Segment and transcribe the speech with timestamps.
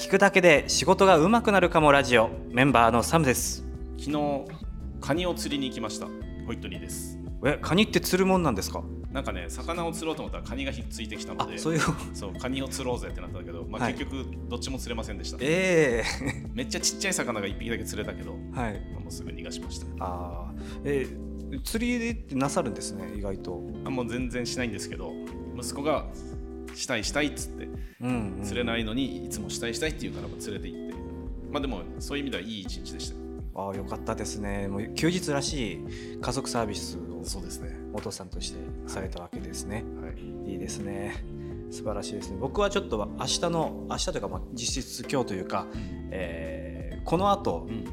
[0.00, 2.30] 聞くだけで仕事が上手くなるかもラジオ。
[2.48, 3.66] メンバーのサムです。
[3.98, 4.44] 昨日
[4.98, 6.06] カニを釣りに行きました。
[6.46, 7.18] ホイットニーです。
[7.44, 8.82] えカニって釣るもんなんですか？
[9.12, 11.80] なんかね魚を釣ろうと思ったらカニがひっついてきたのであそういう。
[12.14, 13.92] そうカニを釣ろうぜってなったんだけど、まあ、はい。
[13.92, 16.02] 結局どっちも釣れませんでした、え
[16.54, 18.80] めっちゃちっちゃい魚が1匹だけ釣れたけどえはい。
[19.02, 19.86] もうすぐ逃がしました。
[20.00, 20.80] あー。
[20.84, 21.30] えー
[21.64, 23.60] 釣りってなさるんですね意外と。
[23.84, 25.12] あもう全然しないんですけど
[25.58, 26.06] 息子が
[26.74, 27.68] したいしたいっつって
[28.00, 30.94] うん、うん、釣れないのにいつもしたいしたいって言うから連れて行って。
[31.50, 33.16] まあでもそういう意味ではいい一日でした。
[33.54, 34.68] ああよかったですね。
[34.68, 35.78] もう休日らしい
[36.20, 37.76] 家族サービスをそうですね。
[37.92, 40.10] お父さんとしてされたわけですね、は
[40.46, 40.52] い。
[40.52, 41.24] いいですね。
[41.70, 42.38] 素晴らしいですね。
[42.40, 45.66] 僕はちょっと明日の明日というかまあ実質今日というか、
[46.10, 47.84] えーこの後うん、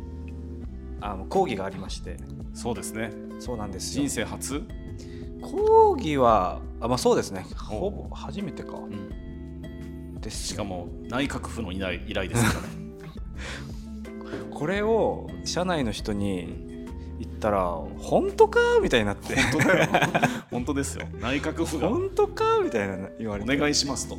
[1.02, 2.17] あの講義がありまして。
[2.53, 3.12] そうですね。
[3.39, 4.03] そうなんですよ。
[4.03, 4.64] 人生初、
[5.41, 7.45] 講義はあまあそうですね。
[7.72, 8.73] おほぼ初めてか。
[8.78, 10.50] うん、です。
[10.50, 12.68] しかも内閣府の依頼依頼ですからね。
[14.52, 16.86] これを社内の人に
[17.20, 17.66] 言ったら
[18.00, 18.59] 本当か？
[18.81, 19.36] みたいになって。
[19.39, 19.89] 本当だよ。
[20.52, 21.06] 本当ですよ。
[21.20, 21.89] 内閣府が。
[21.89, 22.59] 本当か？
[22.64, 24.17] みたいな言われおて願いしますと。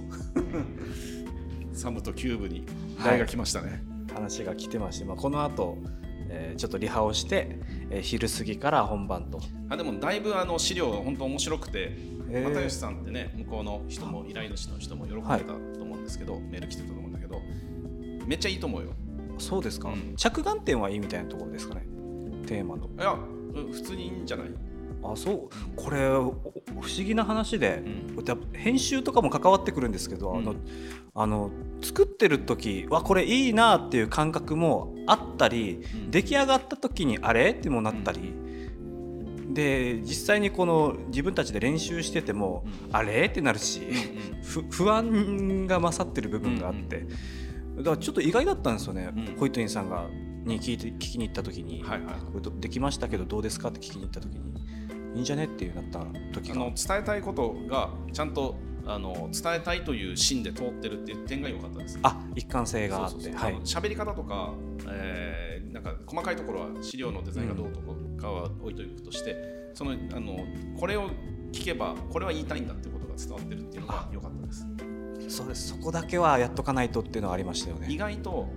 [1.73, 2.59] サムとキューブに
[2.98, 5.79] 依頼が来ましたね、話が来てまして、まあ、この後、
[6.29, 11.97] えーちょっとリハをして、えー昼過ぎから本番と、あでもだいぶあの資料が本当面白くて
[12.30, 12.48] えー。
[12.48, 17.41] 又吉さんってね向こうの人も依頼主の人も喜んでたと思うんですけど、メール来てたと思うんだけど
[18.27, 18.92] めっちゃいいと思うよ。
[19.39, 20.17] そうですか、うん。
[20.17, 21.86] 着眼点はいいみたいなところですかね。
[22.47, 24.48] テーマのいやうん普通にいいんじゃない、
[25.03, 25.49] あそう。
[25.77, 27.83] これお不思議な話で、
[28.17, 28.53] うん。
[28.53, 30.59] 編集とかも関わってくるんですけど、あのうん。
[31.15, 31.51] あの
[31.83, 36.11] 作ってる時わこれいいなっていう感覚もあったり、うん。
[36.11, 38.35] 出来上がった時にあれってもなったり、
[39.51, 42.97] で実際にこの自分たちで練習してても、うん。
[42.97, 43.83] あれってなるし、
[44.43, 47.07] ふ不安が勝ってる部分があって、
[47.79, 49.37] だからちょっと意外だったんですよね、うん。
[49.39, 50.07] ホイットニーさんが
[50.45, 52.15] に聞いて聞きに行った時に、はいはい。
[52.21, 54.55] これどできましたけどどうですかって聞きに行った時に
[55.14, 56.01] いいんじゃねっていうなった
[56.33, 61.98] 時があの伝えたいことがちゃんとあの伝えたいという芯で通ってるっていう点が良かったです。
[62.02, 64.55] あ一貫性があって喋り方とか、
[64.89, 67.80] えーなんか細かいところは資料のデザインがどうと
[68.20, 69.36] かは置いとくとして、
[69.74, 70.39] そのあの
[70.79, 71.11] これを
[71.52, 74.67] 聞けばこれは言いたいんだってことが伝わってるっていうのが良かったです。
[75.36, 77.96] そうですそこだけはやっとかないとっていうのはありましたよ意ね。
[77.96, 78.48] 外と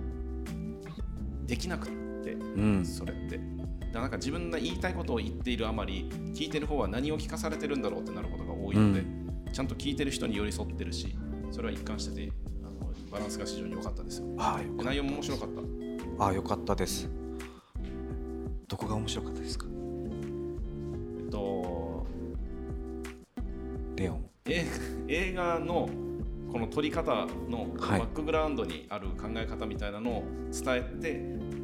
[1.46, 1.90] できなくっ
[2.24, 3.51] てうん、それって。
[3.92, 9.04] だからなんか自分が言いたいことを言っているあまり聞いてる方は何を聞かされてるんだろうってなることが多いので、う
[9.52, 11.14] ちゃんと聞いてる人に寄り添ってるし
[11.50, 12.32] それは一貫してて
[12.62, 14.26] あのバランスが非常に良かったですよ。
[14.38, 15.48] ああよ内容も面白かっ
[16.18, 16.24] た。
[16.24, 17.10] ああよかったです。
[18.66, 19.66] どこが面白かったですか？
[21.18, 22.06] えっと
[23.96, 24.24] レオン。
[24.46, 24.66] え
[25.08, 25.90] 映画の
[26.50, 28.00] この撮り方のはい。
[28.00, 31.10] バックグラウンドにある考え方みたいなのを伝えて、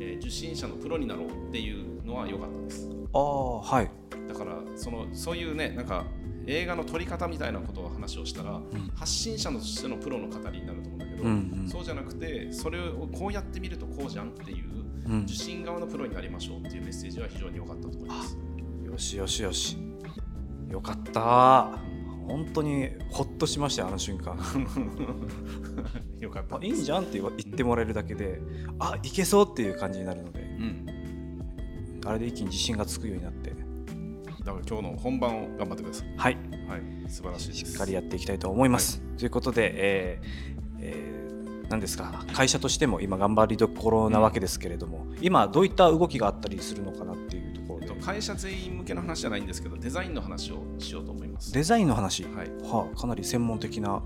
[0.00, 3.91] えー受信者のプロになろうっていうのは良かったですああはい。
[4.28, 6.04] だからそのそういうねなんか
[6.46, 8.64] 映画の撮り方みたいなことを話をしたら、ん
[8.94, 11.30] 発信者としてのプロの語りになると思うんだけど、うん
[11.62, 18.38] うんそうじゃなくてそれをこうやってみるとこうじゃんっていううん受信側のプロになりましょうっていうメッセージは非常に良かったと思います。
[18.86, 19.76] よしよしよし。
[20.70, 21.78] よかった。
[22.26, 24.38] 本当にほっとしましたよあの瞬間。
[26.20, 28.40] よかったあいいんじゃんって言ってもらえるだけで、
[28.78, 30.86] あいけそうっていう感じになるので、うん。
[32.08, 36.14] あれで一気に自信がつくようになって、だから今日の本番を頑張ってください。
[36.16, 36.34] はい。
[36.69, 37.72] はい、素晴らしいです。
[37.72, 39.00] しっかりやっていきたいと思います。
[39.19, 41.28] ということで、えーえー
[41.69, 42.24] 何ですか？
[42.32, 51.52] 会社としても今頑張りどころなわけですけれども、今どういった動きがあったりするのかなっていうところでえっと会社全員向けの話じゃないんですけど、デザインの話をしようと思います。
[51.52, 52.48] デザインの話、はい。
[52.62, 54.02] はあ、かなり専門的な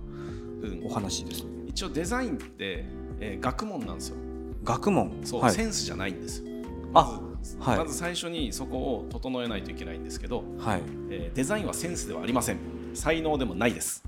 [0.61, 1.51] うんお話ですね。
[1.69, 2.85] 一応デザインって、
[3.21, 4.17] えー学問なんですよ。
[4.65, 5.21] 学問？
[5.23, 6.49] そう、はいセンスじゃないんですよ。
[6.95, 7.21] あ
[7.63, 12.59] はいまず最初にそこを整えないといけないんですけど、はい、えーデザインはセンスではありません。
[12.95, 14.05] 才能でもないです。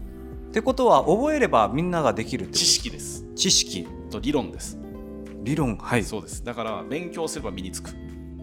[0.48, 3.24] ってことは覚えればみんなができる知識です。
[3.34, 4.78] 知識と理論です。
[5.42, 6.42] 理論はいそうです。
[6.44, 7.90] だから勉強すれば身につく。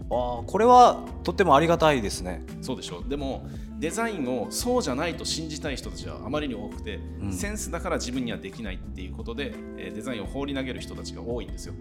[0.10, 3.10] あーこれはとってもありがたいですねそうでしょう。
[3.10, 3.48] でも
[3.80, 11.74] デザインをそうじゃないと信じたい人たちはあまりに多くて、うんセンスだから自分にはできないっていうことで、えーデザインを放り投げる人たちが多いんですよ。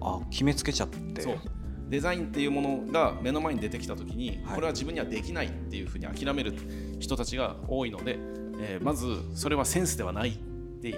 [0.00, 1.38] あ決めつけちゃってそう。
[1.88, 6.54] デザインっていうものが目の前に出てきたときに、はいこれは自分にはできないっていうふうに諦める
[6.98, 8.18] 人たちが多いので、
[8.58, 10.32] えーまずそれはセンスではないっ
[10.80, 10.90] て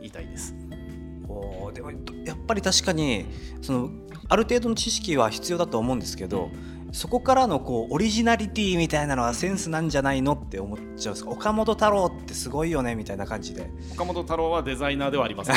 [0.00, 0.54] 言いたいです。
[1.28, 1.90] おーでも
[2.24, 3.26] やっぱり確かに
[3.60, 3.90] その
[4.28, 6.50] ある程度の知識は必要だと思うんですけど、
[6.92, 15.56] そこからのこうオリジナリティみたいなのはセンスなんじゃないのって思っちゃうんです岡本太郎ってすごいよねみたいな感じで岡本太郎はデザイナーではありません。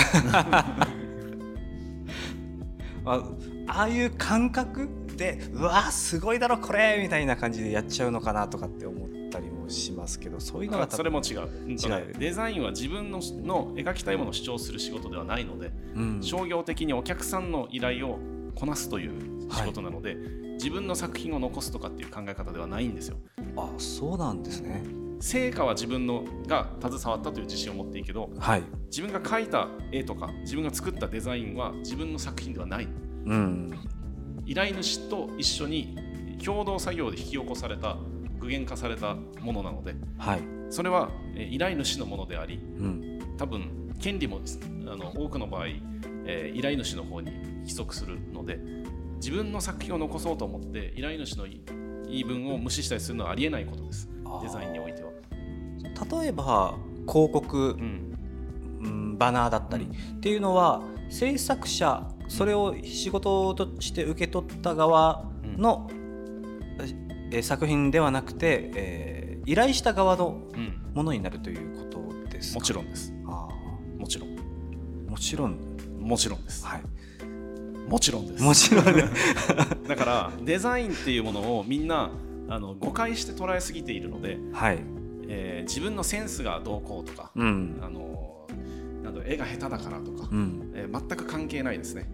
[3.08, 3.24] あ
[3.68, 11.50] ああいう感覚でうわすごいだろこれみたいな感じでやっちゃうのかなとかって思ったりもしますけどそういうのがそれも違う。
[11.68, 18.20] 違うデザインは自分のの描きたいものを主張する仕事ではないので、うん、商業的にお客さんの依頼を
[18.56, 20.16] こなすという仕事なので、
[20.54, 23.18] 自分の作品を残すとかっていう考え方ではないんですよ。
[23.58, 24.84] あそうなんですね。
[25.20, 28.64] 成果は自分のが携わったという自信を持っていいけどはい。
[28.88, 32.88] 自分が描いた絵とか自分が作ったデザインは自分の作品ではない
[33.26, 33.72] うん。
[34.46, 37.98] 依頼主と一緒に共同作業で引き起こされた
[38.40, 40.42] 具現化されたものなのではい。
[40.70, 43.20] それはえー依頼主のものでありうん。
[43.38, 44.40] 多分権利も
[44.88, 45.68] あの多くの場合、
[46.26, 47.32] えー依頼主の方に
[47.66, 48.60] 帰属するので
[49.16, 51.60] 自分の作品を残そうと思って依頼主の言
[52.08, 54.08] い分を無視したりするのはありえないことです。
[54.44, 55.10] デザインにおいては。
[56.22, 56.76] 例えば
[57.08, 58.12] 広告う、ん。
[58.84, 65.26] うん、バナーだったりっていうのは制作者それを仕事として受け取った側
[65.58, 65.90] の、
[67.32, 71.84] え作品ではなくて、えー依頼した側のうん、ものになるというこ
[72.24, 72.60] とですか？
[72.60, 73.14] もちろんです。
[73.28, 73.48] あ
[74.00, 74.30] もちろん。
[74.30, 75.60] ーもちろん。
[76.00, 76.66] もちろんです。
[76.66, 76.82] はい。
[77.88, 78.44] もちろんです。
[78.44, 79.04] もちろんね
[79.88, 82.10] だからデザインっていうものをみんな
[82.50, 84.80] あの誤解して捉えすぎているので、はい。
[85.28, 87.80] えー自分のセンスがどうこうとか、うん。
[87.84, 88.35] あの
[89.06, 90.72] なんだろう絵が下手だからとか、うん。
[90.76, 92.10] えー全く関係ないですね。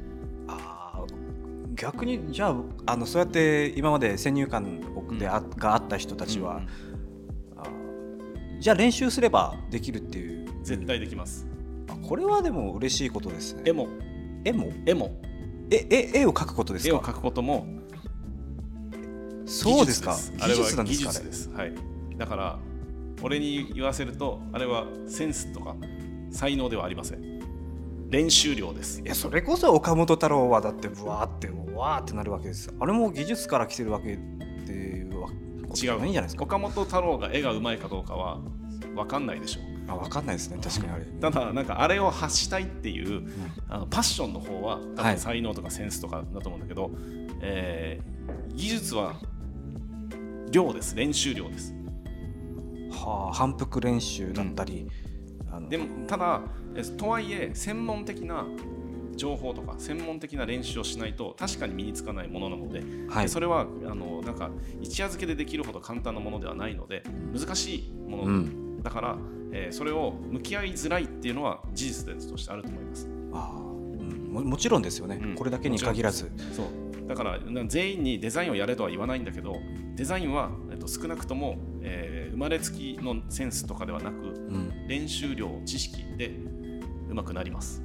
[0.47, 2.55] あー逆にじゃあ
[2.85, 4.81] あのそうやって今まで先入観
[5.17, 6.67] であ、があった人たちは、うん
[8.59, 10.47] じゃあ練習すればできるっていう。
[10.61, 11.47] 絶対できます。
[11.89, 13.63] あこれはでも嬉しいことですね。
[13.65, 13.87] 絵も
[14.45, 15.19] 絵も絵も
[15.71, 16.89] え絵絵を描くことですか？
[16.89, 17.65] 絵を描くことも
[19.47, 20.11] そうですか？
[20.11, 20.43] 技術です。
[20.43, 21.13] あれは技技術なんですかね？
[21.13, 21.49] 術です。
[21.49, 21.73] はい。
[22.19, 22.59] だから
[23.23, 25.75] 俺に言わせるとあれはセンスとか
[26.31, 27.41] 才能ではありません。
[28.09, 29.01] 練習量です。
[29.01, 29.05] い。
[29.05, 32.73] やそれこそ岡本太郎はだってブワーってわーってなるわけです。
[32.79, 34.17] あれも技術から来てるわけっ
[34.65, 35.29] ていうわ
[35.73, 36.43] 違うゃないんじゃないですか？
[36.43, 38.39] 岡本太郎が絵がうまいかどうかは
[38.95, 39.63] 分かんないでしょう。
[39.87, 40.59] あ分かんないですね。
[40.61, 41.05] 確かにあれ。
[41.05, 43.27] ただなんかあれを発したいっていう、
[43.69, 45.13] あのパッションの方は多はい。
[45.15, 46.91] 分才能とかセンスとかだと思うんだけど、
[47.41, 49.15] えー技術は
[50.51, 50.95] 量です。
[50.95, 51.73] 練習量です。
[52.91, 55.10] はあ反復練習だったり、あの
[55.69, 56.41] でもただ
[56.75, 58.45] えとはいえ専門的な
[59.15, 63.25] 情報とか専門的な練習をしないと確かに身につかないものなので,、はい。
[63.25, 64.49] でそれはあのなんか
[64.79, 67.03] 一夜漬けでできるほど簡単なものではないので
[67.37, 68.81] 難しいもの、うん。
[68.81, 69.17] だから、
[69.51, 73.09] えーそれを向き合いづらいっていうのは事実としてあると思います。
[73.33, 74.33] あーうん。
[74.33, 75.35] ももちろんつよね、うん。
[75.35, 76.31] これだけに限らず。
[76.53, 77.07] そう。
[77.07, 79.57] だからな全員にデザインをやれとは言わないんだけど
[79.95, 84.87] デザインは、えっと、少なくとも、えー生まれつきのセンスとかではなくうん。
[84.87, 86.31] 練習量知識で
[87.09, 87.83] うまくなります。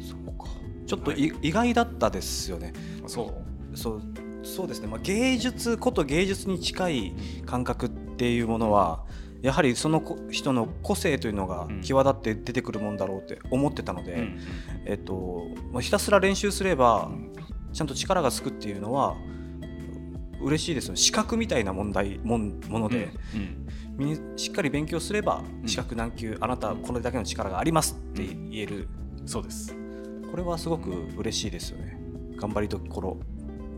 [0.00, 0.46] そうか。
[0.86, 2.72] ちょっとい、意外だったですよね。
[3.06, 3.34] そ
[3.74, 3.76] う。
[3.76, 4.02] そう
[4.44, 9.04] そうですね、まあ、芸術こと芸術に近い感覚っていうものは
[9.42, 11.82] やはりそのこ人の個性というのがうん。
[11.82, 14.40] 際立って出てくるもんだろうって思ってたので、うん。
[14.86, 15.42] えっと
[15.72, 17.32] まあ、ひたすら練習すればうん。
[17.72, 19.16] ちゃんと力がつくっていうのは
[20.40, 23.66] 嬉しいですよ資格みたいな問題もので、うん
[23.98, 25.68] 身にしっかり勉強すればうん。
[25.68, 28.88] 資格何級あなたはこれだけの力がありますって言える。
[29.26, 29.74] そうです。
[30.30, 31.98] これはすごく嬉しいですよね。
[32.36, 33.18] 頑張りどころ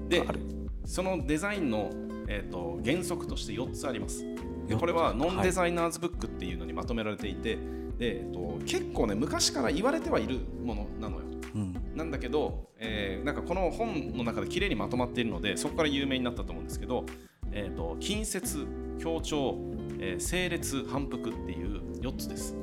[0.09, 0.41] でがある。
[0.85, 1.91] そのデザインの、
[2.29, 4.25] えー、と原則として4つあります。
[4.69, 11.25] でこれはノンデザイナーズブックっていうのにまとめられていて、でえー、と結構ね昔から言われてはいるものなのよ。
[11.25, 11.30] うん
[11.95, 17.05] なんだけど、えーなんかこの本の中で綺麗にまとまっているのでそこから有名になったと思うんですけど、
[17.53, 18.67] えー、と近接
[18.99, 19.57] 強調、
[19.99, 22.55] えー整列反復っていう4つです。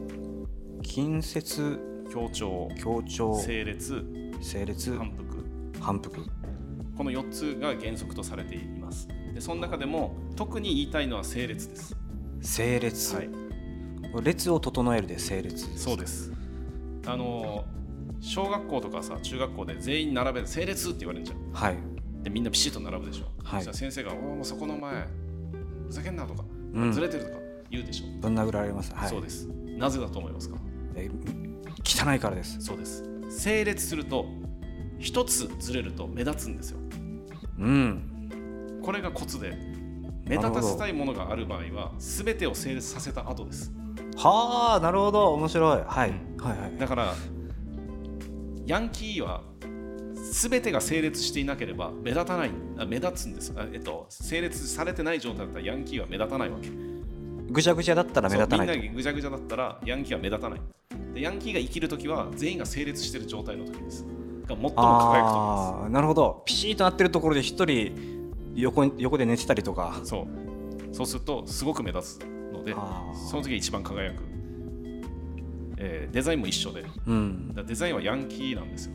[0.84, 1.80] 近接
[2.10, 4.04] 強調強調整列
[4.42, 5.46] 整列反復。
[5.80, 6.26] 反復。
[6.98, 9.08] この4つが原則とされています。
[9.34, 11.96] でその中でも特に言いたいのは整列です。
[12.42, 13.30] 整列、はい。
[14.24, 16.32] 列を整えるで整列そうです。
[17.06, 17.66] あの
[18.20, 21.54] 小学校とかさ中学校で全員並べて整列って言われるじゃん。
[21.54, 21.78] はい。
[22.24, 23.64] でみんなピシッと並ぶでしょ、はい。
[23.64, 25.08] 先生が「おおもうそこの前
[25.88, 26.44] ふざけんな」とか、
[26.74, 26.92] うん。
[26.92, 27.38] ずれてるとか
[27.70, 28.94] 言うでしょ、ぶん殴られます。
[28.94, 29.10] はい。
[29.10, 29.48] そうです。
[29.78, 30.58] なぜだと思いますか？
[30.96, 31.10] え
[31.86, 32.60] 汚いからです。
[32.60, 33.04] そうです。
[33.30, 34.26] 整列すると
[35.00, 36.80] 一つずれると目立つんですよ。
[37.60, 38.80] うん。
[38.82, 39.58] これがコツで
[40.26, 43.72] 目立たせたいものがある場合は全てを整列させた後です。
[44.16, 45.34] はあなるほど。
[45.34, 45.84] 面白い。
[45.86, 46.44] はい、うん。
[46.44, 46.78] はいはい。
[46.78, 47.14] だから
[48.68, 49.44] ヤンキーは
[50.34, 53.54] 全てが整列していなければ目立たないあ目立つんです。
[53.56, 56.70] あ、えっと、整列されてない状態だったらヤンキーは目立たないわけ。
[57.50, 58.68] ぐちゃぐちゃだったら目立たない。
[58.68, 60.62] みんながぐちゃぐちゃだったらヤンキーは目立たない。
[61.14, 64.06] でヤンキーが生きる時は全員が整列してる状態の時です。
[64.46, 66.44] が最も輝く時ああなるほど。
[66.46, 70.02] ピシッとなってるところで一人横に横で寝てたりとか。
[70.04, 70.94] そう。
[70.94, 72.20] そうするとすごく目立つ
[72.52, 72.74] ので
[73.30, 74.24] その時が一番輝く、
[75.78, 76.84] えーデザインも一緒で。
[77.08, 77.54] うん。
[77.56, 78.94] らデザインはヤンキーなんですよ。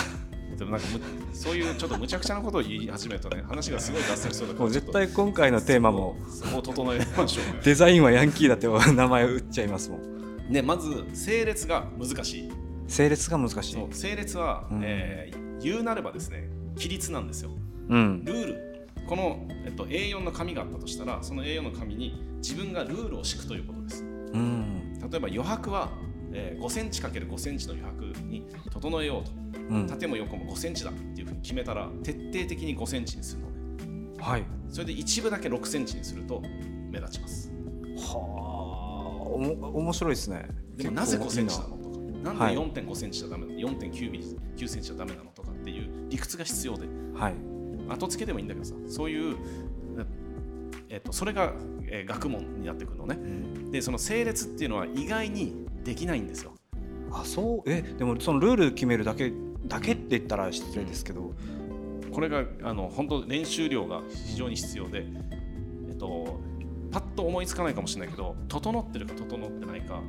[0.56, 1.00] でもなんかむ
[1.34, 7.54] そういうちょっと無茶苦茶なことを言い始めるとね話がすごい脱線しそうだからもう絶対今回のテーマもそこを整えましょう。
[7.54, 10.52] ねデザインはヤンキーだって名前打っちゃいますもん。
[10.52, 12.50] でまず整列が難しい。
[12.88, 13.86] 整列が難しい。
[13.92, 14.80] 整列は、うん。
[14.82, 17.50] えー言うなればですね規律なんですよ。
[17.90, 18.24] うん。
[18.24, 18.70] ルール。
[19.06, 24.04] この、えっと、A4 の紙があったとしたらその A4 の紙に自分がルールを敷くということです。
[24.04, 24.98] うん。
[25.00, 25.90] 例えば余白は、
[26.32, 29.32] えー、5センチ ×5 センチの余白に整えようと。
[29.70, 29.86] うん。
[29.86, 34.18] 縦も横も5センチだっていうふうに決めたら徹底的に5センチにするのね。
[34.20, 34.44] はい。
[34.68, 36.42] それで一部だけ6センチにすると
[36.90, 37.52] 目立ちます。
[37.96, 39.30] はあ。
[39.32, 40.46] おも面白いですね。
[40.76, 42.32] でもなぜ5センチなのとかな。
[42.32, 42.54] んはい。
[42.54, 44.24] で4.5センチじゃダメなの4.9ミリ
[44.56, 46.86] 9センチじゃダメなのとかっていう理屈が必要で。
[47.14, 47.34] はい。
[47.88, 49.36] 後付けでもいいんだけどさそういう、
[50.88, 51.54] えっと、それが、
[51.86, 53.18] えー学問になってくるのね。
[53.70, 56.52] でその整列っていうのは意外にできないんですよ。
[57.12, 57.70] あそう？
[57.70, 59.32] えでもそのルール決めるだけ
[59.66, 61.32] だけって言ったら失礼ですけど。
[62.12, 65.06] これがあの本当練習量が非常に必要で、
[65.88, 66.40] えっと、
[66.90, 70.02] パッと思いつかないかもしれないけど整ってるか整ってないか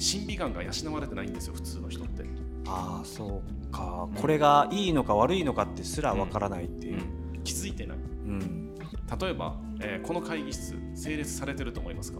[0.00, 2.24] 審美眼が養われてないんですよ普通の人って、
[2.66, 4.08] ああそうか。
[4.16, 7.02] これがいいのか悪いのかってすらわからないっていう、
[7.44, 7.98] 気づいてない。
[7.98, 8.00] う
[8.32, 8.74] ん。
[8.74, 12.18] 例えば、えーこの会議室整列されてると思いますか？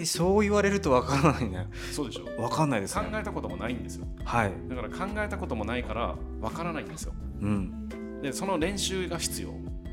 [0.00, 1.68] えーそう言われるとわからないね。
[1.92, 2.42] そうでしょ。
[2.42, 4.06] わかんないです考ねえたこともないんですよ。
[4.24, 4.52] はい。
[4.68, 7.12] だから考えたこともないからわからないんですよ。
[7.40, 8.20] うん。
[8.22, 9.50] でその練習が必要。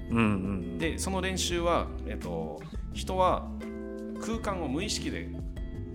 [0.10, 0.22] うんう
[0.76, 2.62] んでその練習は、えっと、
[2.94, 3.50] 人は
[4.22, 5.30] 空間を無意識で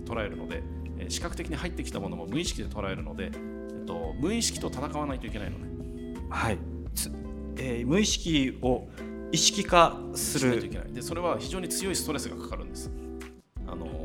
[0.05, 0.61] 捉えるので
[0.99, 5.67] えー視覚的に入ってきたものも無意識で捉えるので、えっと、無意識と戦わないといけないのね。
[6.29, 6.57] はい。
[6.93, 7.11] つ、
[7.57, 8.87] えー無意識を
[9.31, 10.61] 意識化する。
[10.69, 10.93] けない。
[10.93, 12.91] でそれは非常に強いストレスがかかるんです。
[13.67, 14.02] あのー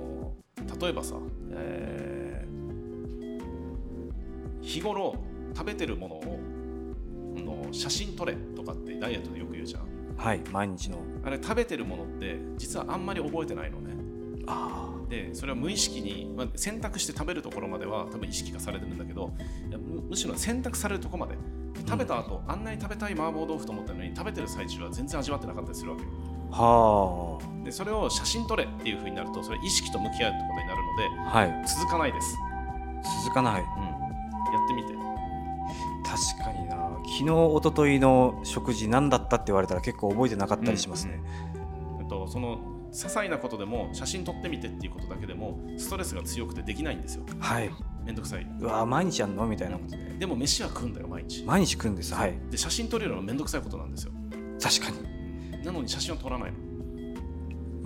[0.81, 1.17] 例えばさ、
[1.53, 2.29] えー
[4.69, 5.17] 日頃
[5.57, 6.41] 食べてるものを
[7.39, 9.83] あの写真撮れとかってダイエットでよく言うじゃん。
[10.17, 10.99] はい毎日の。
[11.25, 13.97] あれ食べてるものって実はあんまり覚えてないのね。
[14.47, 19.33] あでそれは無意識に、まあ、選択して食べるところまでは多分意識化されてるんだけど
[19.71, 21.39] むむしろ選択されるところまで。
[21.87, 26.09] 食べた後、あんなに食べたい麻婆豆腐と思ったのに食べてる最中は全然味わってなかったりするわけよ
[26.53, 26.63] あ。
[26.63, 31.49] はでそれを写真撮れっていう風になるとそれ意識と向き合うってことになるのあはい。
[31.49, 32.37] で続かないです、
[33.25, 33.61] 続かない。
[33.61, 33.69] うん、や
[34.65, 34.95] ってみて。
[36.05, 36.77] 確かにな。
[37.05, 41.21] 昨日一昨日の食事何だったって言われたら結構覚えてなかったりしますね、
[42.01, 42.59] えっとその
[42.91, 47.25] 些細なことでも写真撮ってみてっていうことだけでもストレスが強くてできないんですよ。
[47.39, 47.71] はい。
[48.03, 48.47] めんどくさい。
[48.61, 50.05] うわ毎日やんのみたいなことで。
[50.19, 51.45] でも飯は食うんだよ毎日。
[51.45, 52.15] 毎日食うんです。
[52.15, 52.39] はい。
[52.51, 54.13] で写真撮れるのはめんどくさいことなんですよ。
[54.61, 55.18] 確かに
[55.69, 56.59] なのに写真は撮らないの。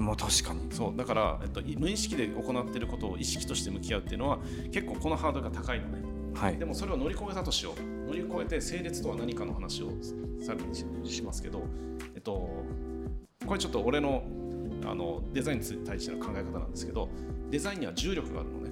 [0.05, 0.61] もう確かに。
[0.71, 4.39] そうだから、えっと、い無意識で行っていることを意識として向き合うっていうのは
[4.73, 6.03] 結構このハードルが高いのね。
[6.35, 6.57] はい。
[6.57, 8.09] でもそれを乗り越えたとしよう。
[8.09, 9.91] 乗り越えて整列とは何かの話を
[10.41, 11.62] さらにししますけど
[12.15, 12.65] えっと
[13.47, 14.23] これちょっと俺の
[14.85, 17.09] あのデザインに対しての考え方なんですけど
[17.51, 18.71] デザインには重力があるのね。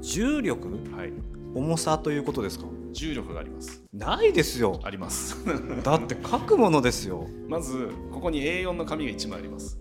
[0.00, 0.68] 重力？
[0.96, 1.12] はい。
[1.54, 2.66] 重さということですか？
[2.92, 3.82] 重力があります。
[3.92, 4.80] ないですよ。
[4.82, 5.36] あります。
[5.82, 7.26] だって書くものですよ。
[7.48, 9.78] まずここに A4 の紙が1枚あります。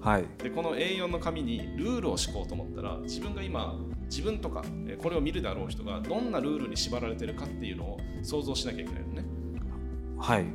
[0.00, 0.24] はい。
[0.38, 9.24] でこの A4 の紙にルールを敷こうと思ったら自分が今自分とかえーこれを見るであろう人がどんなルールに縛られてるかっていうのを想像しなきゃいけないのね。
[10.18, 10.46] はい。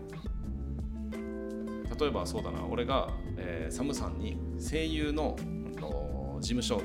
[1.99, 2.65] 例えばそうだな。
[2.65, 6.81] 俺が、えーサムさんに声優の、うんと事務所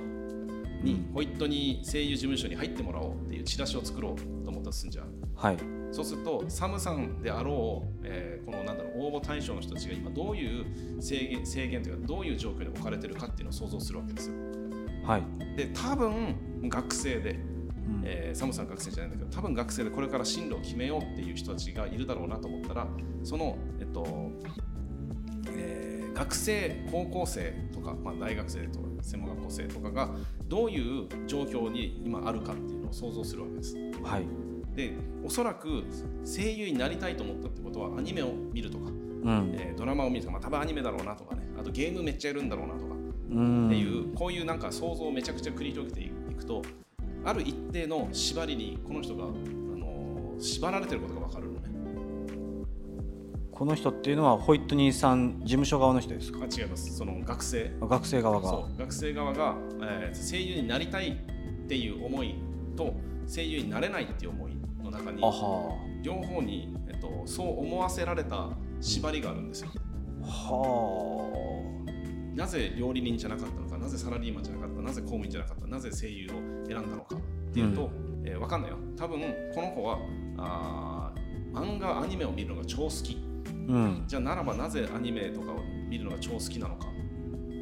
[0.86, 5.06] に、ホイットニー声優事務所に入ってもらおうっていうチラシを作ろうと思ったとすんじゃん。
[5.34, 5.58] はい。
[5.92, 14.34] そうするとサムさんであろう、えーこのなんだろう応募対象の人たちが今どういう制限制限というかどういう状況に置かれてるかっていうのを想像するわけですよ。
[15.04, 16.36] はい、で多分
[16.68, 18.02] 学生でうん。
[18.04, 22.86] えーサムさん学生じゃないんだけど多分学生でこれから進路を決めようっていう人たちがいるだろうなと思ったら
[23.22, 24.75] その、えっとえー
[26.16, 30.10] 学生高校生とか、まあ、大学生とか専門学校生とかが
[30.48, 33.76] どういう状況に今あるかっていうのを想像するわけです。
[34.02, 34.26] はい。
[34.74, 34.92] で
[35.24, 35.84] おそらく
[36.24, 39.54] 声優になりたいと思ったってことはアニメを見るとか、うん。
[39.54, 41.42] えードラマを見るとか、まあ、多分アニメだろうなとかね。
[41.60, 42.94] あとゲームめっちゃやるんだろうなとか。
[43.30, 43.66] うん。
[43.66, 46.62] っていう、こういうなんか想像をめちゃくちゃ繰り広げていくと
[47.24, 51.85] ある一定の縛りにこの人が、あのー縛られてることが分かるのね。
[53.56, 56.40] この人っていうのはホイットニーさん事務所側の人ですか？
[56.42, 56.94] あ違います。
[56.94, 57.72] その学生。
[57.80, 58.48] 学生側が。
[58.50, 58.78] そう。
[58.78, 61.14] 学生側が、えー声優になりたいっ
[61.66, 62.34] ていう思い
[62.76, 62.92] と
[63.26, 64.52] 声優になれないっていう思い
[64.84, 65.72] の中にあは。
[66.02, 68.50] 両方に、えっと、そう思わせられた
[68.82, 69.70] 縛りがあるんですよ。
[70.20, 71.30] は
[72.34, 73.78] なぜ料理人じゃなかったのか？
[73.78, 74.82] なぜサラリーマンじゃなかった？
[74.82, 75.66] なぜ公務員じゃなかった？
[75.66, 76.32] なぜ声優を
[76.68, 77.20] 選んだのかっ
[77.54, 77.90] ていうと、
[78.22, 78.76] えーわかんないよ。
[78.98, 79.18] 多分
[79.54, 79.98] この子は
[80.36, 83.16] あー漫画アニメを見るのが超好き。
[83.16, 83.25] あ
[83.68, 84.04] うん。
[84.06, 85.56] じゃあならばなぜアニメとかを
[85.88, 86.86] 見るのが超好きなのか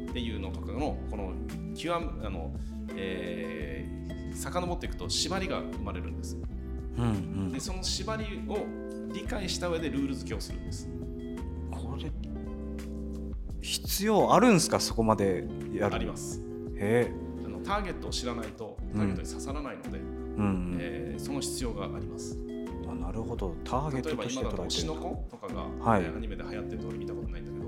[0.09, 1.33] っていうのとかのこの
[1.75, 2.53] 極めあの、
[2.95, 6.37] えー、遡っていくと縛りが生まれるんです。
[6.97, 8.65] うんでその縛りを
[9.13, 10.87] 理解した上でルール付けをするんです。
[10.87, 11.37] うん
[11.71, 12.11] これ
[13.61, 14.79] 必要あるんすか？
[14.79, 15.95] そこまでやる。
[15.95, 16.41] あります。
[16.77, 17.11] へえ。
[17.45, 20.01] あのターゲットを知らないとターゲットに刺さらないので、う
[20.41, 22.37] ん、えーその必要があります
[22.89, 23.55] あなるほど。
[23.63, 26.03] ターゲットとしてば今だと推捉えてるんだしの子とかが、はい。
[26.03, 27.65] えーアニメで流行ってると俺見たことないんだけど。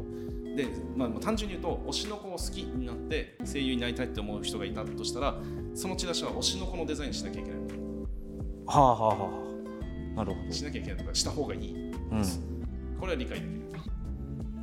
[0.55, 5.35] で、まあ、単純に言うと推しの子を好きになって声優になりたいって思う人がいたとしたら
[5.75, 7.59] そのチラシは推しの子のデザインしなきゃいけない。
[8.65, 10.17] はあはあはあ。
[10.17, 12.23] なるほしなきゃいけないとかした方がいいど、うん、
[12.99, 13.61] これは理解できる。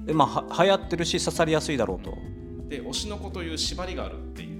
[0.06, 2.12] でまあは流行ってるし刺さりやすいだろうと。
[2.68, 4.53] で推しの子という縛りがあるっていう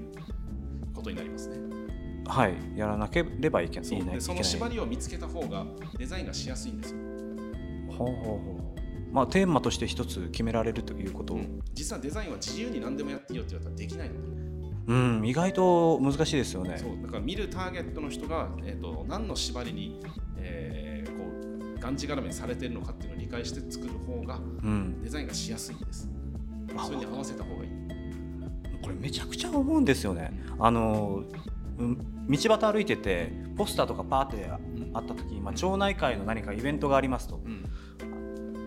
[2.27, 5.65] はいやらなければいけないないでその縛りを見つけた方が
[5.97, 6.97] デザインがしやすいんですよ、
[7.97, 8.75] ほうほうほう。
[9.11, 11.61] まあテーマとして一つ決められるということ、うん。
[11.73, 14.45] 実はデザインは自由に何でもやっていいよって言われたらできないので。
[14.87, 16.77] うん、意外と難しいですよね。
[16.77, 17.01] そう。
[17.01, 19.99] だから見るターゲットの人が、えー、と何の縛りに、
[20.37, 21.23] えーこ
[21.77, 26.09] うがんじがらめにされてるのかっていうのを理解して作る方がうん、デザインがしやすいんです。
[26.83, 27.69] それに合わせた方がいい。
[28.81, 30.31] これめちゃくちゃ思うんですよね。
[30.59, 34.49] あのうん道端歩いててポスターとかパーって
[34.93, 37.41] あった時に、まあ、町内会の何かイベントがありますと。
[37.43, 37.65] うん。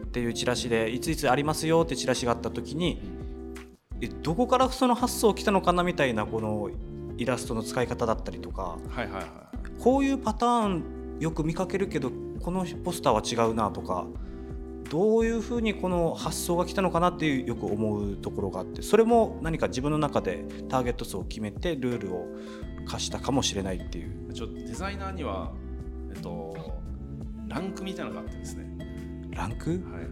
[0.07, 3.01] っていうチラシでいついつありますよってチラシがあった時に
[4.01, 6.71] えどこからその発想来たのかなみたいなこの
[7.19, 9.25] イラストの使い方だったりとかはいはいはい。
[9.83, 14.07] こういうパターンよく見かけるけどこのポスターは違うなとか
[14.91, 22.27] どういうふうにこの発想が来たのかなっていうよく思うところがあってそれも何か自分の中でターゲット数を決めてルールを
[22.87, 24.33] 課したかもしれないっていう。
[24.33, 25.53] ちょっとデザイナーには、
[26.15, 26.57] えっと、
[27.49, 28.67] ランクみたいなのがあってですね、
[29.31, 29.71] ランク？
[29.71, 30.05] はい。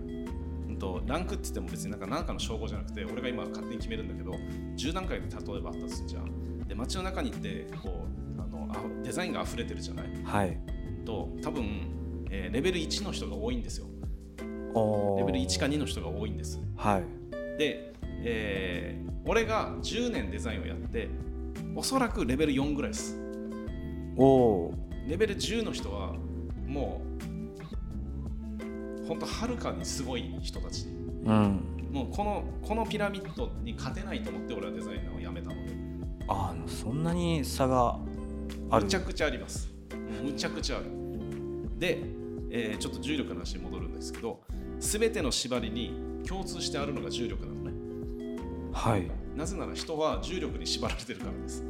[0.69, 4.33] うんと、ランクって言っても別になんか何かの称号じゃなくて俺が今勝手に決めるんだけど
[4.77, 6.59] 10段階で例えばあったとするじゃん。
[6.69, 8.05] で街の中に行ってこ
[8.37, 10.07] うあのあデザインが溢れてるじゃない？
[10.23, 10.59] はい。
[11.07, 11.65] と多分、
[12.31, 13.87] えーレベル1の人が多いんですよ
[15.19, 16.61] レベル1か2の人が多いんです。
[16.77, 17.59] はい。
[17.59, 17.93] で、
[18.25, 21.09] えー俺が10年デザインをやって
[21.75, 23.19] おそらくレベル4ぐらいです。
[24.17, 24.25] お
[24.69, 24.75] お
[25.09, 26.15] レベル10の人は
[26.65, 27.03] も
[29.03, 30.87] う本当はるかにすごい人たち。
[30.87, 31.61] うん。
[31.91, 35.73] もうこのこのピラミッドに勝てないと思って俺はデザイナーを辞めたので。
[36.29, 37.99] あのそんなに差が
[38.71, 38.85] ある。
[38.85, 39.69] むちゃくちゃあります。
[40.25, 40.87] むちゃくちゃある。
[41.81, 41.99] で、
[42.51, 44.41] えーちょっと重力の話に戻るんですけど
[44.81, 47.73] 全ての縛りに共通してあるのが重力なのね。
[48.73, 49.11] はい。
[49.37, 51.65] なぜなら人は重力に縛られてるからです。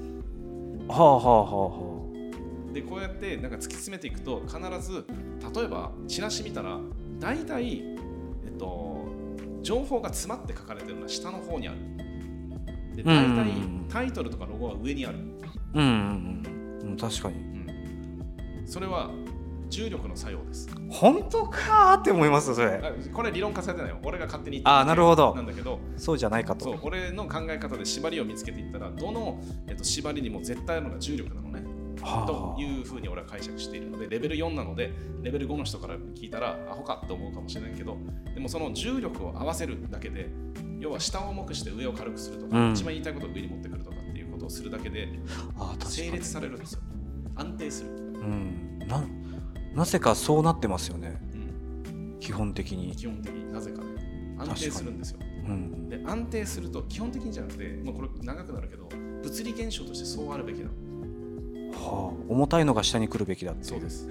[0.88, 5.04] はあはあはあはでこうやってなんか突き詰めていくと必ず
[5.54, 6.78] 例えばチラシ見たら
[7.18, 7.78] 大体、
[8.44, 9.06] えっと、
[9.62, 11.78] 情報が詰まって書かれてるのは下の方にある。
[12.94, 16.42] で大体うんタイトルとかロゴは上にある、あうんうん
[16.82, 16.90] うん。
[16.90, 17.36] うん確かに。
[17.36, 18.66] うん。
[18.66, 19.10] それは
[19.68, 20.68] 重力の作用です。
[20.88, 22.80] 本当かーって思いますそれ。
[22.82, 23.98] あこれ理論化されてないよ。
[24.04, 25.34] 俺が勝手に言ってあーなるほど。
[25.34, 25.78] なんだけど。
[25.96, 26.64] そうじゃないかと。
[26.64, 31.64] そう俺の考え方で縛りを見つけていったらどの、えっと、縛りにも絶対あるのが重力なのね。
[32.02, 37.96] はというふうに俺は解釈しているのでレベル4なのでレベル5の人から聞いたらアホかって思うかもしれないけど
[38.34, 40.28] でもその重力を合わせるだけで
[40.78, 42.72] 要は下を重くして上を軽くするとか、うん。
[42.72, 45.08] 一番言いたいことを上に持ってくるとかっていうことをするだけで
[45.84, 46.80] 整列されるんですよ。
[47.34, 48.78] 安定する、うん。
[48.86, 49.04] な
[49.76, 51.20] なぜかそうなってますよね。
[51.34, 54.36] うん、基本的に、基本的になぜかね。
[54.38, 55.18] 安定するんですよ。
[55.48, 58.88] うん、で安定すると基本的にじゃなくて、まあ、これ長くなるけど
[59.22, 60.68] 物理現象としてそうあるべきだ。
[60.68, 64.08] はあ、重たいのが下に来るべきだってそうです。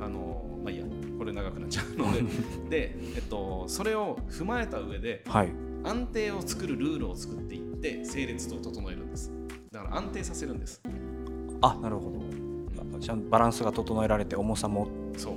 [0.00, 0.84] あのまあいいや。
[1.16, 2.22] これ長くなっちゃうので。
[2.68, 5.52] で、えっと、それを踏まえた上ではい。
[5.84, 9.32] 安定を作るルールを作っていって整列度を整えるんです。
[9.70, 10.82] だから安定させるんです。
[11.60, 12.31] あなるほど
[13.02, 15.34] ちゃんとバランスが整えられて重さもそう。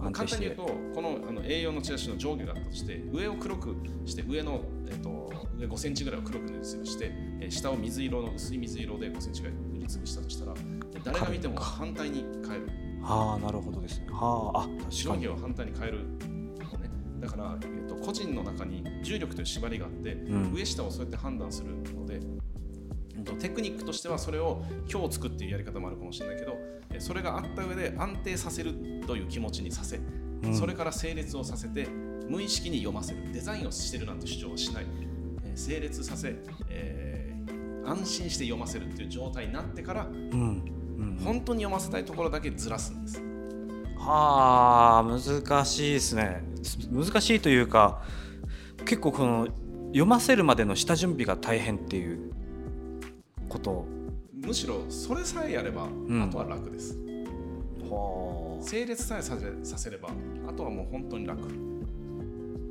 [0.00, 0.38] 安定して。
[0.38, 0.62] 簡単に言うと
[0.94, 10.54] このあの A4 のチラシの上下があったとして上を黒くして上の、えっと、上5センチぐらいを黒く塗りつぶして、えー下を水色の薄い水色で5センチぐらい塗りつぶしたとしたら
[11.04, 12.68] 誰が見ても反対に変える。
[13.02, 14.00] はあなるほどです。
[14.00, 16.90] ねはああ上下を反対に変えるのね。
[17.20, 20.54] だから、えっと個人の中に重力という縛りがあって、うん。
[20.54, 22.20] 上下をそうやって判断するので、
[23.32, 26.56] テクニックとしてはそれを今日作っていうやり方もあるかもしれないけど
[26.92, 28.74] えそれがあった上で安定させる
[29.06, 29.98] という気持ちにさせ、
[30.42, 30.54] うん。
[30.54, 31.88] それから整列をさせて
[32.28, 33.32] 無意識に読ませる。
[33.32, 34.86] デザインをしてるなんて主張はしない、
[35.44, 36.34] えー整列させ、
[36.70, 40.64] えー安心して読ませるっていう状態になってからうん
[40.98, 41.18] うん。
[41.22, 43.22] 本当に読ませたいところだけずらすんです。
[43.98, 46.42] はあ難しいですね。
[46.90, 48.02] 難しいというか
[48.84, 49.48] 結構この
[49.88, 52.32] 読ませるまでの下準備が大変っていう
[53.54, 53.86] こと。
[54.46, 56.22] むしろそれさえやれば、ん。
[56.22, 56.98] あとは楽です。
[57.88, 60.08] は整列さえさせさせれば
[60.48, 61.40] あとはもう本当に楽。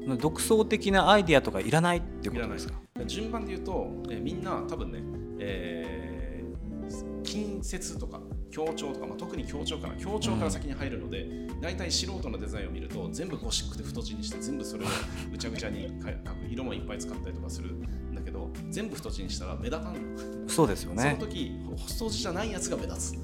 [0.07, 2.73] あ独創的なアイディアとかいらないってことですか？
[3.07, 4.99] 順番で言うと、えーみんな多分ね、
[5.39, 8.19] えー近接とか
[8.51, 9.95] 強調とか、まあ、特に強調かな。
[9.95, 14.87] 強調から先に入るので、大体素人のデザインを見ると全部ゴシックで太字にして全部それを
[15.31, 17.71] ぐちゃぐちゃにか 描く色もいっぱい使ったりとかする
[18.33, 21.51] ど全部太字にしたら目立たんの、そうですよそのね時
[21.87, 23.15] 太字じゃないやつが目立つ。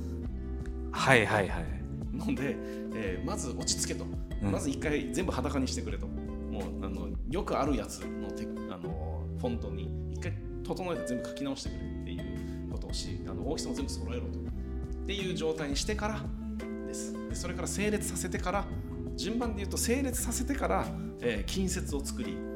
[0.91, 1.65] はいはいはい。
[2.13, 2.55] ので、
[2.95, 4.05] えーまず落ち着けと、
[4.41, 4.51] うん。
[4.51, 6.07] まず一回全部裸にしてくれと。
[6.07, 12.19] もうあのよくあるやつのテあのフォントに一回整えて全部書き直してくれってい
[12.67, 14.39] うことをしあの大きさも全部揃えろと。
[14.39, 16.21] っていう状態にしてから
[16.87, 17.13] です。
[17.29, 18.65] でそれから整列させてから
[19.15, 20.85] 順番で言うと整列させてから、
[21.21, 22.48] えー近接を作りうん、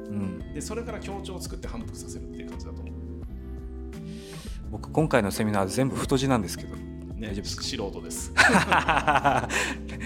[0.54, 2.94] でそれから強調を作って反復させるっていう感じだと思う、
[4.70, 6.76] 僕今回のセミナー全部太字なんですけど。
[6.76, 7.62] ね、大丈夫ですか？
[7.62, 8.32] 素人です。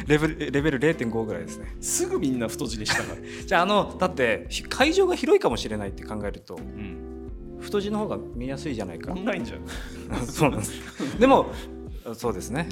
[0.06, 1.74] レベルレベル0.5ぐらいですね。
[1.80, 7.30] すぐみんな太字でしたから、 じゃああのだってひ会場が広いかもしれないって考えるとうん、
[7.60, 9.12] 太字の方が見やすいじゃないか。
[9.12, 10.26] オンラインじゃん。
[10.26, 10.72] そうなんです。
[11.18, 11.46] でも
[12.14, 12.68] そうですね、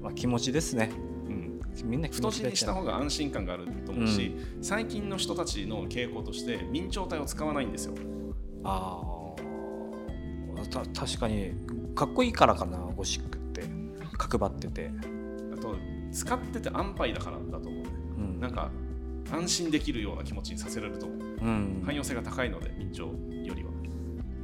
[0.00, 0.90] まあ、気持ちですね。
[1.08, 1.13] うん
[1.82, 7.94] みんな気太字にした方が安心感があると思うし、最近の人たちの傾向として明朝体を使わないんですよ。
[8.62, 9.02] あ
[10.56, 11.52] あた確かに
[11.94, 13.64] かっこいいからかなゴシックって
[14.16, 14.90] 角張ってて、
[15.52, 15.76] あと
[16.12, 17.90] 使ってて安牌だからだと思うね。
[18.18, 18.70] うんなんか
[19.32, 21.18] 安心できるような気持ちにさせられると思う。
[21.18, 23.70] うん汎用性が高いので明朝よりは。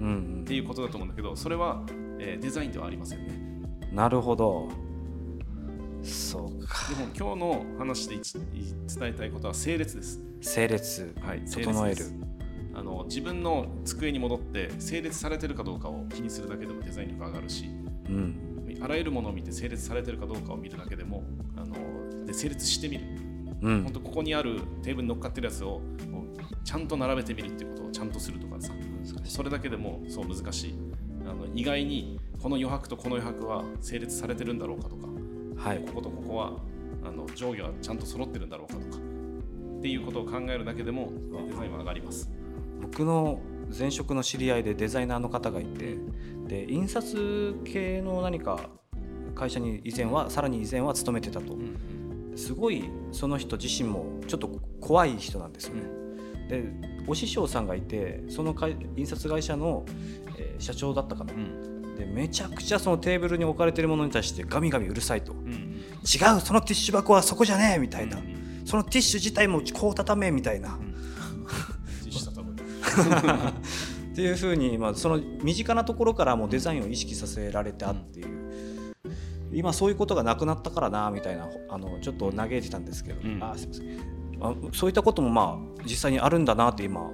[0.01, 1.85] うんっていうことだと思うんだけどそれは、
[2.19, 3.39] えーデザインではありませんね。
[3.93, 4.69] なるほど
[6.03, 6.89] そうか。
[6.89, 8.45] でも今日の話で一伝
[9.03, 10.21] えたいことは整列です。
[10.41, 11.15] 整列。
[11.21, 12.05] はい、整える。
[12.75, 17.67] あの自分の机に戻って整列されてるかどうかを気にするだけでもデザイン力上がるし
[18.09, 18.79] うん。
[18.81, 21.25] あらゆるものを見て整列されてるかどうかを見るだけでも
[21.57, 23.05] あので整列してみる。
[23.63, 23.83] うん。
[23.85, 25.83] 本当ここにあるテーブルに乗っかってるやつを
[26.65, 28.73] ちゃんと並べてみるっていうことをちゃんとするとかさ。
[29.25, 30.75] それだけでもそう難しい。
[31.27, 35.07] あの意外にこの余白とこの余白は整列されてるんだろうかとか
[35.61, 35.79] はい。
[35.81, 36.53] こことここは
[37.05, 41.13] あの上下はちゃんと揃ってるんだろうかとかっていうことを考えるだけでも
[41.49, 42.31] デザインは上がります。
[42.81, 43.41] 僕の
[43.79, 45.97] 前職の知り合いでデザイナーの方がいて
[46.49, 48.71] で印刷系の何か
[49.35, 51.57] 会社に以前はさらに以前は勤めてたと。
[52.37, 54.49] すごいその人自身もちょっと
[54.81, 55.83] 怖い人なんですよね。
[56.49, 56.65] で
[57.07, 59.85] お師匠さんがいてその会印刷会社の、
[60.39, 61.33] えー社長だったかな。
[61.97, 65.35] でめちゃくちゃそのテーブルに置かれてるものに対してガミガミうるさいと
[66.03, 68.19] 違うそのティッシュ箱はそこじゃねえみたいな。
[68.65, 70.79] そのティッシュ自体もこう畳めみたいな。
[74.13, 78.95] っていうふうに、まあ、その身近なところからもうデザインを意識させられたっていう、
[79.53, 83.43] 今そういうことがなくなったからなみたいなあのちょっと嘆いてたんですけど、うん。
[83.43, 83.87] あすいません。
[84.41, 87.11] あそういったこともまあ実際にあるんだなって今、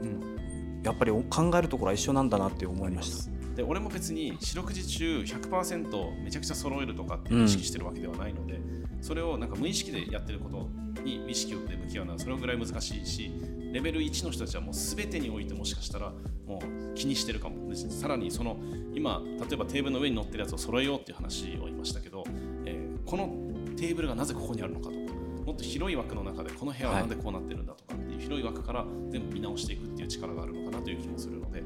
[0.83, 3.36] やっぱり考えるところは一緒なんだなって思いました。
[3.57, 8.61] で俺も別に四六時中100%めちゃくちゃ揃えるとかって意識してるわけではないので、
[9.01, 10.69] それをなんか無意識でやってること
[11.03, 13.31] に意識をで向き合うのはそれぐらい難しいし
[13.73, 16.13] レベル1の人たちはもう全てにおいてもしかしたら
[16.47, 17.69] もう気にしてるかも。
[17.69, 18.57] ですさらにその
[18.95, 22.25] 今例えばテーブルの上に乗ってるやつを揃えようっていう話を言いましたけど、
[22.65, 23.29] えーこの
[23.77, 24.97] テーブルがなぜここにあるのかとか
[25.45, 31.63] もっと広い枠の中でこの部屋はなんでこうなってるんだとかいう広い枠から全部見直していくっていう力があるのかなという気もするので。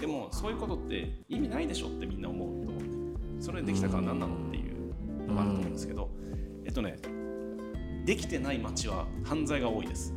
[0.00, 6.10] でもそういうことって意味ないでしょってみんな思うと思うんでそれできたから何なのっていうのがあると思うんですけど。
[6.64, 6.98] えっとね
[8.04, 10.14] できてない街は犯罪が多いです。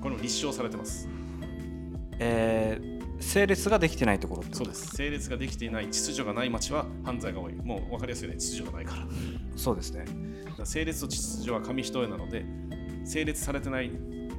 [0.00, 1.08] これも立証されてます。
[2.18, 4.96] えー整列ができてないところそうです。
[4.96, 7.54] 整列ができていない秩序がない街は犯罪が多い。
[7.54, 8.40] もう分かりやすいよね。
[8.40, 9.06] 秩序がないから。
[9.56, 10.06] そうですね。
[10.64, 12.44] 整列と秩序は紙一重なので
[13.04, 13.90] 整列されてない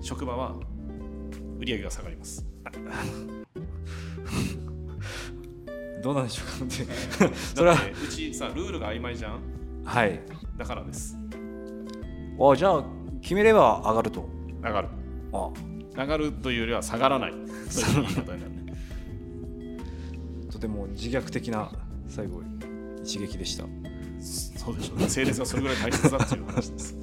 [0.01, 0.55] 職場は
[1.59, 2.45] 売り上げが下がります。
[6.01, 6.83] どうなんでしょうかって。
[7.55, 9.39] それはうちさルールが曖昧じゃん。
[9.85, 10.19] はい。
[10.57, 11.15] だからです。
[12.39, 12.83] あじゃあ
[13.21, 14.27] 決めれば上がると。
[14.63, 14.87] 上がる。
[15.31, 15.51] あ。
[15.95, 17.31] 上がるというよりは下がらない。
[17.31, 17.47] という。
[18.01, 18.73] 言い方になるね
[20.51, 21.71] とても自虐的な
[22.07, 22.41] 最後
[23.03, 23.65] 一撃でした。
[24.19, 25.07] そうでしょうね。
[25.09, 26.95] 整列がそれぐらい大切だっていう話です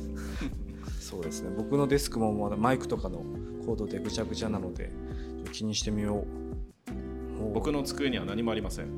[1.08, 1.48] そうですね。
[1.56, 3.24] 僕のデスクもまだマイクとかの
[3.64, 4.90] コードでぐちゃぐちゃなので
[5.52, 7.52] 気にしてみよう。
[7.54, 8.88] 僕の机には何もありません。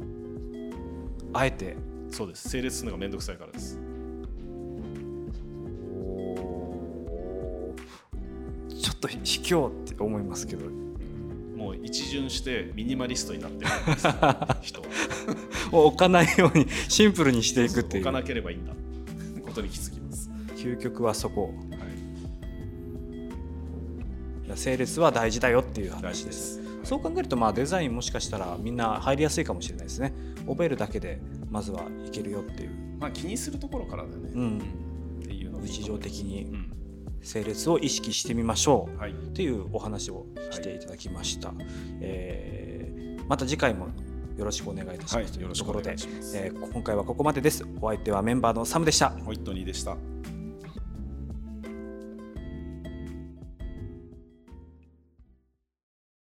[1.32, 1.76] あえて。
[2.10, 2.48] そうです。
[2.48, 3.78] 整列するのがめんどくさいからです。
[8.76, 10.66] ちょっと卑怯って思いますけど。
[11.56, 14.08] もう一巡してミニマリストになってるんです
[14.62, 14.82] 人
[15.70, 18.72] 置かないようにシンプルにしていくっていう置かなければいいんだ。
[19.42, 21.54] ことに気づきます、究極はそこ
[24.56, 26.56] 整列は大事だよっていう大話です。
[26.56, 26.60] す。
[26.84, 30.12] そう考えるとまあデザインもしかしたらみんな入りやすいかもしれないですね。
[30.46, 34.58] 覚えるだけでまずはいけるよっていう、まあ気にするところからだよね、うん、
[35.22, 36.72] っていうの日常的にうん。
[37.22, 39.10] 整列を意識してみましょうはい。
[39.10, 41.52] っていうお話をしていただきました、
[42.00, 43.86] えーまた次回も
[44.36, 45.26] よろしくお願いいたします、はい。
[45.26, 46.02] といよろしくおうところで
[46.34, 47.64] えー今回はここまでです。
[47.80, 49.10] お相手はメンバーのサムでした。
[49.10, 49.98] ホイットニーでした